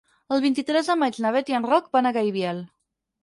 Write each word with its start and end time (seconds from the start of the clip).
El 0.35 0.39
vint-i-tres 0.45 0.87
de 0.91 0.95
maig 1.01 1.19
na 1.25 1.33
Bet 1.35 1.53
i 1.53 1.57
en 1.59 1.69
Roc 1.73 1.91
van 1.97 2.09
a 2.09 2.13
Gaibiel. 2.17 2.63